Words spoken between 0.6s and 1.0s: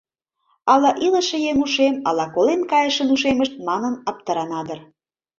Ала